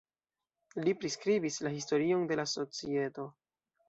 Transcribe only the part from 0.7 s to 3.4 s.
Li priskribis la historion de la societo.